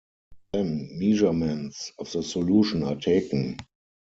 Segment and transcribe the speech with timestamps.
[0.51, 3.57] Then measurements of the solution are taken.